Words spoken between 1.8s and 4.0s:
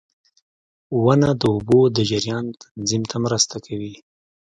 د جریان تنظیم ته مرسته کوي.